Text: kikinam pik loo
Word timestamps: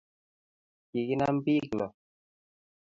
kikinam 0.89 1.35
pik 1.45 1.67
loo 1.77 1.91